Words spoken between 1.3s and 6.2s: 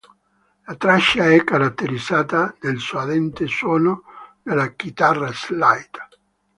caratterizzata dal suadente suono della chitarra slide.